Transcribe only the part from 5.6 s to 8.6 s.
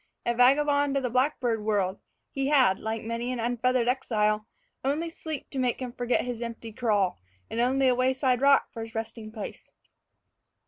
him forget his empty craw, and only a wayside